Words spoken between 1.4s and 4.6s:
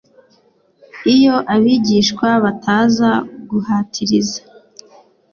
abigishwa bataza guhatiriza